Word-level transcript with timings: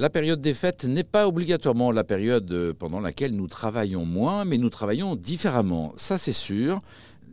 La 0.00 0.08
période 0.08 0.40
des 0.40 0.54
fêtes 0.54 0.84
n'est 0.84 1.04
pas 1.04 1.28
obligatoirement 1.28 1.92
la 1.92 2.04
période 2.04 2.50
euh, 2.52 2.72
pendant 2.72 3.00
laquelle 3.00 3.36
nous 3.36 3.48
travaillons 3.48 4.06
moins, 4.06 4.46
mais 4.46 4.56
nous 4.56 4.70
travaillons 4.70 5.14
différemment. 5.14 5.92
Ça, 5.96 6.16
c'est 6.16 6.32
sûr. 6.32 6.78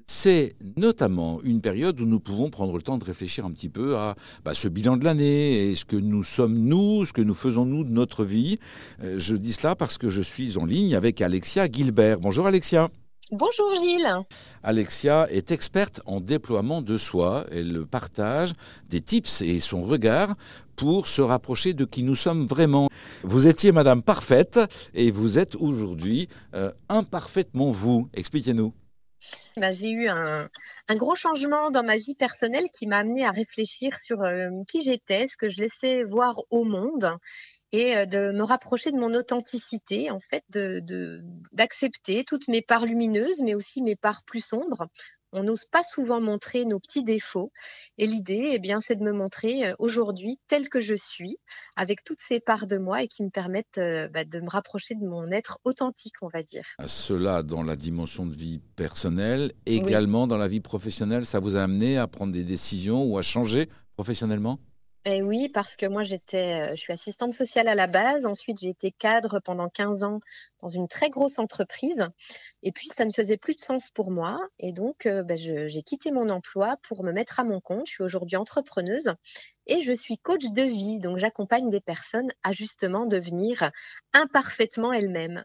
C'est 0.06 0.54
notamment 0.76 1.42
une 1.44 1.62
période 1.62 1.98
où 2.02 2.06
nous 2.06 2.20
pouvons 2.20 2.50
prendre 2.50 2.76
le 2.76 2.82
temps 2.82 2.98
de 2.98 3.06
réfléchir 3.06 3.46
un 3.46 3.52
petit 3.52 3.70
peu 3.70 3.96
à 3.96 4.16
bah, 4.44 4.54
ce 4.54 4.68
bilan 4.68 4.98
de 4.98 5.06
l'année 5.06 5.70
et 5.70 5.76
ce 5.76 5.86
que 5.86 5.96
nous 5.96 6.24
sommes 6.24 6.58
nous, 6.58 7.06
ce 7.06 7.14
que 7.14 7.22
nous 7.22 7.36
faisons 7.36 7.64
nous 7.64 7.86
de 7.86 7.90
notre 7.90 8.26
vie. 8.26 8.58
Euh, 9.02 9.16
je 9.18 9.38
dis 9.38 9.54
cela 9.54 9.78
parce 9.78 9.98
que 9.98 10.10
je 10.10 10.22
suis 10.22 10.58
en 10.58 10.66
ligne 10.66 10.94
avec 10.94 11.22
Alexia 11.22 11.72
Gilbert. 11.72 12.20
Bonjour 12.20 12.48
Alexia. 12.48 12.90
Bonjour 13.32 13.76
Gilles. 13.76 14.10
Alexia 14.64 15.28
est 15.30 15.52
experte 15.52 16.00
en 16.06 16.22
déploiement 16.22 16.82
de 16.82 16.98
soi. 16.98 17.46
Elle 17.52 17.86
partage 17.86 18.54
des 18.88 19.02
tips 19.02 19.42
et 19.42 19.60
son 19.60 19.84
regard 19.84 20.36
pour 20.78 21.08
se 21.08 21.22
rapprocher 21.22 21.74
de 21.74 21.84
qui 21.84 22.04
nous 22.04 22.16
sommes 22.16 22.46
vraiment. 22.46 22.88
Vous 23.24 23.48
étiez 23.48 23.74
Madame 23.74 24.02
Parfaite 24.02 24.62
et 24.94 25.12
vous 25.12 25.40
êtes 25.40 25.56
aujourd'hui 25.56 26.30
euh, 26.54 26.72
imparfaitement 26.88 27.70
vous. 27.70 28.10
Expliquez-nous. 28.14 28.74
Bah, 29.58 29.72
j'ai 29.72 29.90
eu 29.90 30.08
un, 30.08 30.48
gros 30.92 31.16
changement 31.16 31.70
dans 31.70 31.84
ma 31.84 31.98
vie 31.98 32.16
personnelle 32.16 32.70
qui 32.72 32.88
m'a 32.88 33.00
amené 33.00 33.26
à 33.26 33.32
réfléchir 33.32 34.00
sur 34.00 34.22
euh, 34.22 34.52
qui 34.70 34.84
j'étais, 34.84 35.28
ce 35.28 35.36
que 35.36 35.50
je 35.50 35.60
laissais 35.60 36.04
voir 36.04 36.38
au 36.50 36.64
monde 36.64 37.12
et 37.72 38.06
de 38.06 38.32
me 38.32 38.44
rapprocher 38.44 38.92
de 38.92 38.98
mon 38.98 39.14
authenticité, 39.14 40.10
en 40.10 40.20
fait, 40.20 40.44
de 40.50 41.22
d'accepter 41.52 42.24
toutes 42.24 42.48
mes 42.48 42.62
parts 42.62 42.86
lumineuses, 42.86 43.42
mais 43.44 43.56
aussi 43.56 43.82
mes 43.82 43.96
parts 43.96 44.24
plus 44.26 44.46
sombres. 44.46 44.88
On 45.34 45.44
n'ose 45.44 45.66
pas 45.66 45.84
souvent 45.84 46.22
montrer 46.22 46.64
nos 46.64 46.80
petits 46.80 47.04
défauts, 47.04 47.52
et 47.98 48.08
l'idée, 48.08 48.52
eh 48.54 48.60
bien, 48.60 48.80
c'est 48.80 48.96
de 48.96 49.04
me 49.04 49.12
montrer 49.12 49.74
aujourd'hui 49.78 50.40
telle 50.48 50.70
que 50.70 50.80
je 50.80 50.96
suis, 50.96 51.38
avec 51.76 52.06
toutes 52.06 52.22
ces 52.22 52.40
parts 52.40 52.66
de 52.66 52.78
moi 52.78 53.04
et 53.04 53.10
qui 53.10 53.24
me 53.24 53.30
permettent 53.30 53.80
bah, 54.14 54.24
de 54.24 54.40
me 54.40 54.50
rapprocher 54.50 54.96
de 54.96 55.06
mon 55.06 55.30
être 55.32 55.60
authentique, 55.66 56.16
on 56.22 56.30
va 56.30 56.44
dire. 56.44 56.66
Cela 56.86 57.44
dans 57.44 57.64
la 57.64 57.76
dimension 57.76 58.26
de 58.26 58.34
vie 58.34 58.62
personnelle, 58.78 59.52
également 59.66 60.28
dans 60.28 60.38
la 60.38 60.48
vie 60.48 60.62
professionnelle, 60.62 61.26
ça 61.26 61.40
vous 61.40 61.58
a 61.58 61.64
amené 61.64 61.98
à 61.98 62.08
prendre 62.08 62.32
des 62.32 62.46
décisions 62.46 63.04
ou 63.04 63.18
à 63.18 63.22
changer 63.22 63.68
professionnellement? 63.96 64.60
Oui, 65.22 65.48
parce 65.50 65.78
que 65.78 65.86
moi, 65.86 66.04
j'étais, 66.04 66.72
euh, 66.72 66.76
je 66.76 66.82
suis 66.82 66.92
assistante 66.94 67.34
sociale 67.34 67.68
à 67.68 67.76
la 67.76 67.88
base. 67.88 68.26
Ensuite, 68.26 68.60
j'ai 68.60 68.70
été 68.70 68.92
cadre 68.92 69.40
pendant 69.40 69.70
15 69.70 70.04
ans 70.04 70.20
dans 70.62 70.68
une 70.68 70.88
très 70.88 71.10
grosse 71.10 71.40
entreprise. 71.40 72.08
Et 72.62 72.72
puis, 72.72 72.90
ça 72.90 73.06
ne 73.06 73.12
faisait 73.12 73.38
plus 73.38 73.56
de 73.56 73.60
sens 73.60 73.90
pour 73.90 74.12
moi. 74.12 74.40
Et 74.60 74.74
donc, 74.74 75.06
euh, 75.06 75.24
ben, 75.24 75.38
j'ai 75.38 75.84
quitté 75.84 76.12
mon 76.12 76.30
emploi 76.30 76.78
pour 76.84 77.04
me 77.04 77.14
mettre 77.14 77.40
à 77.40 77.44
mon 77.46 77.62
compte. 77.62 77.88
Je 77.88 77.94
suis 77.94 78.04
aujourd'hui 78.04 78.36
entrepreneuse 78.36 79.14
et 79.68 79.82
je 79.82 79.94
suis 79.94 80.18
coach 80.18 80.46
de 80.52 80.64
vie. 80.64 81.00
Donc, 81.00 81.18
j'accompagne 81.18 81.70
des 81.70 81.82
personnes 81.82 82.32
à 82.44 82.54
justement 82.54 83.06
devenir 83.06 83.72
imparfaitement 84.14 84.94
elles-mêmes 84.94 85.44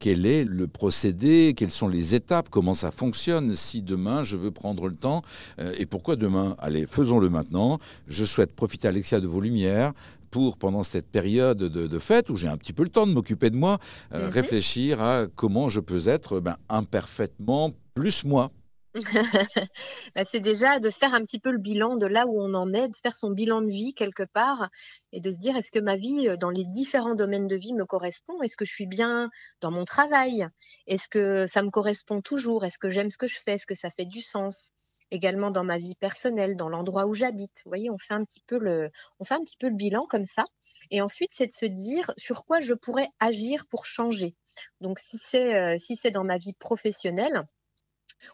quel 0.00 0.24
est 0.24 0.44
le 0.44 0.66
procédé, 0.66 1.54
quelles 1.54 1.70
sont 1.70 1.86
les 1.86 2.14
étapes, 2.14 2.48
comment 2.48 2.74
ça 2.74 2.90
fonctionne? 2.90 3.54
Si 3.54 3.82
demain 3.82 4.24
je 4.24 4.36
veux 4.36 4.50
prendre 4.50 4.88
le 4.88 4.96
temps 4.96 5.22
euh, 5.60 5.74
et 5.78 5.86
pourquoi 5.86 6.16
demain? 6.16 6.56
Allez, 6.58 6.86
faisons-le 6.86 7.28
maintenant. 7.28 7.78
Je 8.08 8.24
souhaite 8.24 8.56
profiter, 8.56 8.88
Alexia, 8.88 9.20
de 9.20 9.26
vos 9.26 9.42
lumières 9.42 9.92
pour, 10.30 10.56
pendant 10.56 10.82
cette 10.82 11.08
période 11.08 11.58
de, 11.58 11.98
fête 11.98 12.30
où 12.30 12.36
j'ai 12.36 12.48
un 12.48 12.56
petit 12.56 12.72
peu 12.72 12.82
le 12.82 12.88
temps 12.88 13.06
de 13.06 13.12
m'occuper 13.12 13.50
de 13.50 13.56
moi, 13.56 13.78
euh, 14.14 14.26
mhm. 14.26 14.32
réfléchir 14.32 15.02
à 15.02 15.26
comment 15.26 15.68
je 15.68 15.80
peux 15.80 16.08
être 16.08 16.40
ben, 16.40 16.56
imparfaitement 16.68 17.72
plus 17.94 18.24
moi. 18.24 18.50
Bah, 20.14 20.24
c'est 20.24 20.40
déjà 20.40 20.80
de 20.80 20.90
faire 20.90 21.14
un 21.14 21.24
petit 21.24 21.38
peu 21.38 21.50
le 21.50 21.58
bilan 21.58 21.96
de 21.96 22.06
là 22.06 22.26
où 22.26 22.40
on 22.40 22.54
en 22.54 22.72
est, 22.72 22.88
de 22.88 22.96
faire 22.96 23.14
son 23.14 23.30
bilan 23.30 23.60
de 23.62 23.68
vie 23.68 23.94
quelque 23.94 24.24
part 24.24 24.68
et 25.12 25.20
de 25.20 25.30
se 25.30 25.38
dire 25.38 25.56
est-ce 25.56 25.70
que 25.70 25.78
ma 25.78 25.96
vie 25.96 26.28
euh, 26.28 26.36
dans 26.36 26.50
les 26.50 26.64
différents 26.64 27.14
domaines 27.14 27.46
de 27.46 27.56
vie 27.56 27.72
me 27.72 27.84
correspond? 27.84 28.40
Est-ce 28.42 28.56
que 28.56 28.64
je 28.64 28.72
suis 28.72 28.86
bien 28.86 29.30
dans 29.60 29.70
mon 29.70 29.84
travail? 29.84 30.46
Est-ce 30.86 31.08
que 31.08 31.46
ça 31.46 31.62
me 31.62 31.70
correspond 31.70 32.20
toujours? 32.20 32.64
Est-ce 32.64 32.78
que 32.78 32.90
j'aime 32.90 33.10
ce 33.10 33.18
que 33.18 33.28
je 33.28 33.38
fais? 33.44 33.52
Est-ce 33.54 33.66
que 33.66 33.76
ça 33.76 33.90
fait 33.90 34.06
du 34.06 34.22
sens? 34.22 34.72
Également 35.12 35.50
dans 35.50 35.64
ma 35.64 35.78
vie 35.78 35.96
personnelle, 35.96 36.56
dans 36.56 36.68
l'endroit 36.68 37.06
où 37.06 37.14
j'habite. 37.14 37.50
Vous 37.64 37.70
voyez, 37.70 37.90
on 37.90 37.98
fait 37.98 38.14
un 38.14 38.24
petit 38.24 38.42
peu 38.46 38.58
le, 38.58 38.90
on 39.18 39.24
fait 39.24 39.34
un 39.34 39.40
petit 39.40 39.56
peu 39.56 39.68
le 39.68 39.74
bilan 39.74 40.06
comme 40.08 40.24
ça. 40.24 40.44
Et 40.92 41.00
ensuite, 41.02 41.30
c'est 41.34 41.48
de 41.48 41.52
se 41.52 41.66
dire 41.66 42.12
sur 42.16 42.44
quoi 42.44 42.60
je 42.60 42.74
pourrais 42.74 43.08
agir 43.18 43.66
pour 43.68 43.86
changer. 43.86 44.36
Donc, 44.80 45.00
si 45.00 45.18
c'est 45.18 45.56
euh, 45.56 45.78
si 45.78 45.96
c'est 45.96 46.12
dans 46.12 46.22
ma 46.24 46.38
vie 46.38 46.52
professionnelle, 46.54 47.44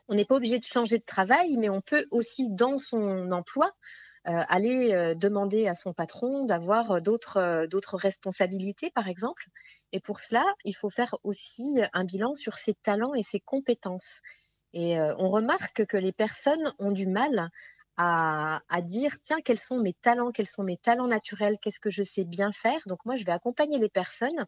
on 0.08 0.14
n'est 0.14 0.24
pas 0.24 0.36
obligé 0.36 0.58
de 0.58 0.64
changer 0.64 0.98
de 0.98 1.04
travail, 1.04 1.56
mais 1.56 1.68
on 1.68 1.80
peut 1.80 2.06
aussi, 2.10 2.50
dans 2.50 2.78
son 2.78 3.30
emploi, 3.32 3.72
euh, 4.28 4.42
aller 4.48 4.92
euh, 4.92 5.14
demander 5.14 5.68
à 5.68 5.76
son 5.76 5.92
patron 5.92 6.44
d'avoir 6.44 6.90
euh, 6.90 7.00
d'autres 7.00 7.96
responsabilités, 7.96 8.90
par 8.90 9.06
exemple. 9.06 9.46
Et 9.92 10.00
pour 10.00 10.18
cela, 10.18 10.44
il 10.64 10.74
faut 10.74 10.90
faire 10.90 11.14
aussi 11.22 11.80
un 11.92 12.04
bilan 12.04 12.34
sur 12.34 12.54
ses 12.54 12.74
talents 12.74 13.14
et 13.14 13.22
ses 13.22 13.38
compétences. 13.38 14.20
Et 14.72 14.98
on 14.98 15.30
remarque 15.30 15.86
que 15.86 15.96
les 15.96 16.12
personnes 16.12 16.74
ont 16.78 16.90
du 16.90 17.06
mal 17.06 17.48
à, 17.96 18.60
dire 18.82 19.12
tiens 19.22 19.38
quels 19.44 19.58
sont 19.58 19.78
mes 19.78 19.94
talents, 19.94 20.30
quels 20.30 20.46
sont 20.46 20.62
mes 20.62 20.76
talents 20.76 21.06
naturels, 21.06 21.56
qu'est-ce 21.60 21.80
que 21.80 21.90
je 21.90 22.02
sais 22.02 22.24
bien 22.24 22.52
faire. 22.52 22.80
Donc 22.86 23.04
moi 23.04 23.16
je 23.16 23.24
vais 23.24 23.32
accompagner 23.32 23.78
les 23.78 23.88
personnes 23.88 24.46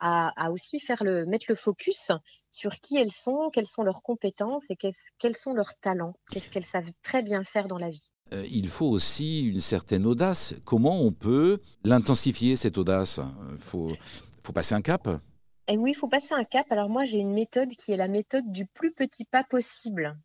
à, 0.00 0.50
aussi 0.50 0.80
faire 0.80 1.02
le 1.04 1.26
mettre 1.26 1.46
le 1.48 1.54
focus 1.54 2.10
sur 2.50 2.74
qui 2.80 2.96
elles 2.96 3.12
sont, 3.12 3.50
quelles 3.52 3.66
sont 3.66 3.82
leurs 3.82 4.02
compétences 4.02 4.64
et 4.70 4.76
quels 4.76 5.36
sont 5.36 5.52
leurs 5.52 5.76
talents, 5.80 6.14
qu'est-ce 6.30 6.50
qu'elles 6.50 6.64
savent 6.64 6.90
très 7.02 7.22
bien 7.22 7.44
faire 7.44 7.68
dans 7.68 7.78
la 7.78 7.90
vie. 7.90 8.12
Euh, 8.32 8.44
il 8.50 8.68
faut 8.68 8.86
aussi 8.86 9.44
une 9.44 9.60
certaine 9.60 10.04
audace. 10.04 10.54
Comment 10.64 11.00
on 11.00 11.12
peut 11.12 11.60
l'intensifier 11.84 12.56
cette 12.56 12.76
audace? 12.76 13.20
Il 13.52 13.58
faut, 13.58 13.88
faut 14.42 14.52
passer 14.52 14.74
un 14.74 14.82
cap? 14.82 15.08
Et 15.66 15.76
oui, 15.76 15.92
il 15.92 15.94
faut 15.94 16.08
passer 16.08 16.34
un 16.34 16.44
cap. 16.44 16.66
Alors 16.70 16.88
moi, 16.88 17.04
j'ai 17.04 17.18
une 17.18 17.32
méthode 17.32 17.70
qui 17.70 17.92
est 17.92 17.96
la 17.96 18.08
méthode 18.08 18.50
du 18.50 18.66
plus 18.66 18.92
petit 18.92 19.24
pas 19.24 19.44
possible 19.44 20.18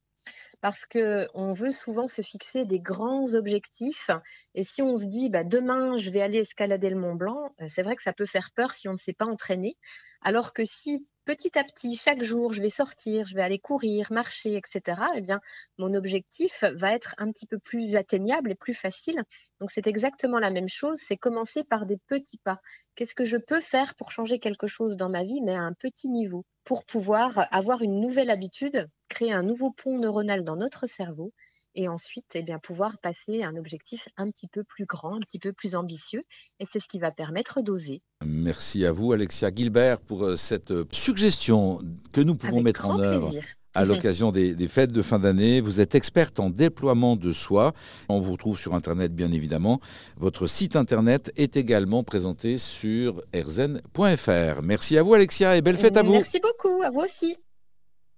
parce 0.63 0.85
qu'on 0.85 1.51
veut 1.51 1.74
souvent 1.74 2.07
se 2.07 2.22
fixer 2.22 2.63
des 2.63 2.79
grands 2.79 3.34
objectifs. 3.34 4.09
Et 4.56 4.63
si 4.63 4.81
on 4.81 4.96
se 4.96 5.03
dit, 5.03 5.29
bah, 5.29 5.44
demain, 5.44 5.97
je 5.97 6.09
vais 6.09 6.22
aller 6.22 6.38
escalader 6.38 6.90
le 6.90 6.96
Mont 6.96 7.16
Blanc, 7.16 7.53
euh, 7.62 7.68
c'est 7.68 7.84
vrai 7.84 7.97
que 7.97 8.01
ça 8.01 8.13
peut 8.13 8.25
faire 8.25 8.50
peur 8.56 8.72
si 8.72 8.88
on 8.88 8.94
ne 8.94 8.97
s'est 8.97 9.12
pas 9.12 9.25
entraîné. 9.25 9.75
Alors 10.22 10.53
que 10.53 10.63
si 10.63 11.06
petit 11.25 11.59
à 11.59 11.66
petit, 11.66 11.97
chaque 11.97 12.23
jour, 12.23 12.53
je 12.53 12.62
vais 12.62 12.69
sortir, 12.69 13.25
je 13.25 13.35
vais 13.35 13.41
aller 13.41 13.59
courir, 13.59 14.07
marcher, 14.09 14.56
etc., 14.56 15.02
eh 15.16 15.19
bien, 15.19 15.41
mon 15.78 15.94
objectif 15.96 16.63
va 16.75 16.94
être 16.94 17.13
un 17.18 17.29
petit 17.34 17.46
peu 17.46 17.59
plus 17.59 17.97
atteignable 17.97 18.50
et 18.50 18.56
plus 18.56 18.73
facile. 18.73 19.22
Donc, 19.59 19.69
c'est 19.69 19.88
exactement 19.88 20.40
la 20.40 20.50
même 20.50 20.69
chose. 20.69 20.97
C'est 21.06 21.18
commencer 21.18 21.66
par 21.66 21.85
des 21.85 21.97
petits 22.07 22.40
pas. 22.41 22.62
Qu'est-ce 22.96 23.16
que 23.16 23.25
je 23.25 23.35
peux 23.35 23.59
faire 23.59 23.96
pour 23.96 24.13
changer 24.13 24.40
quelque 24.40 24.68
chose 24.68 24.96
dans 24.96 25.09
ma 25.09 25.25
vie, 25.25 25.41
mais 25.41 25.56
à 25.56 25.62
un 25.62 25.73
petit 25.73 26.07
niveau, 26.07 26.46
pour 26.63 26.85
pouvoir 26.85 27.50
avoir 27.52 27.81
une 27.81 28.00
nouvelle 28.00 28.29
habitude, 28.29 28.88
créer 29.23 29.34
un 29.34 29.44
nouveau 29.44 29.72
pont 29.72 29.97
neuronal 29.97 30.44
dans 30.44 30.56
notre 30.56 30.88
cerveau 30.88 31.31
et 31.75 31.88
ensuite 31.88 32.25
eh 32.35 32.44
bien, 32.44 32.59
pouvoir 32.59 33.00
passer 33.00 33.41
à 33.41 33.47
un 33.47 33.56
objectif 33.56 34.07
un 34.17 34.29
petit 34.29 34.47
peu 34.47 34.63
plus 34.63 34.85
grand, 34.85 35.16
un 35.16 35.19
petit 35.19 35.39
peu 35.39 35.53
plus 35.53 35.75
ambitieux. 35.75 36.22
Et 36.59 36.66
c'est 36.72 36.79
ce 36.79 36.88
qui 36.88 37.00
va 37.00 37.11
permettre 37.11 37.61
d'oser. 37.61 38.03
Merci 38.23 38.85
à 38.85 38.91
vous, 38.91 39.11
Alexia 39.11 39.50
Gilbert, 39.53 40.00
pour 40.01 40.23
euh, 40.23 40.35
cette 40.35 40.69
euh, 40.69 40.85
suggestion 40.91 41.79
que 42.11 42.22
nous 42.22 42.35
pouvons 42.35 42.61
mettre 42.61 42.85
en 42.85 43.00
œuvre. 43.00 43.31
à 43.73 43.85
l'occasion 43.85 44.31
des, 44.31 44.53
des, 44.53 44.67
fêtes 44.67 44.91
de 44.91 45.01
fin 45.01 45.17
d'année. 45.17 45.61
Vous 45.61 45.79
êtes 45.79 45.95
experte 45.95 46.40
en 46.40 46.51
déploiement 46.51 47.16
de 47.16 47.34
soi. 47.34 47.73
On 48.07 48.19
vous 48.19 48.34
retrouve 48.34 48.59
sur 48.59 48.75
Internet, 48.75 49.16
bien 49.16 49.31
évidemment. 49.31 49.79
Votre 50.17 50.45
site 50.45 50.75
Internet 50.75 51.31
est 51.38 51.57
également 51.57 52.03
présenté 52.03 52.59
sur 52.59 53.23
erzen.fr. 53.34 54.61
Merci 54.61 54.97
à 55.00 55.01
vous, 55.01 55.16
Alexia, 55.16 55.57
et 55.57 55.61
belle 55.61 55.78
fête 55.78 55.97
à 55.97 56.03
vous. 56.03 56.13
Merci 56.13 56.40
beaucoup, 56.40 56.84
à 56.84 56.91
vous 56.91 57.00
aussi. 57.00 57.35